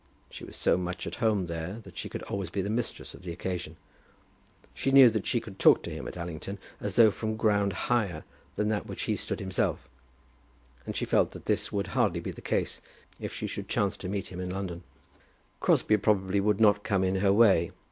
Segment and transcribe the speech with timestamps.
[0.31, 3.31] She was so much at home there that she could always be mistress of the
[3.31, 3.77] occasion.
[4.73, 8.23] She knew that she could talk to him at Allington as though from ground higher
[8.55, 9.87] than that on which he stood himself;
[10.87, 12.81] but she felt that this would hardly be the case
[13.19, 14.81] if she should chance to meet him in London.
[15.59, 17.71] Crosbie probably would not come in her way.